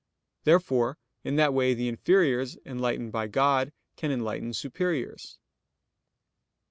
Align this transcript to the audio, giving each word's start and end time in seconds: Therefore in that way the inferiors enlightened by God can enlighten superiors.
Therefore 0.45 0.97
in 1.23 1.35
that 1.35 1.53
way 1.53 1.75
the 1.75 1.87
inferiors 1.87 2.57
enlightened 2.65 3.11
by 3.11 3.27
God 3.27 3.71
can 3.95 4.09
enlighten 4.11 4.51
superiors. 4.51 5.37